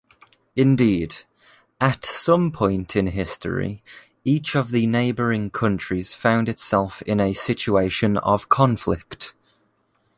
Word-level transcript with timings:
Indeed, 0.55 1.13
at 1.79 2.05
some 2.05 2.51
point 2.51 2.95
in 2.95 3.05
history, 3.05 3.83
each 4.23 4.55
of 4.55 4.71
the 4.71 4.87
neighboring 4.87 5.51
countries 5.51 6.11
found 6.11 6.49
itself 6.49 7.03
in 7.03 7.19
a 7.19 7.33
situation 7.33 8.17
of 8.17 8.49
conflict. 8.49 9.35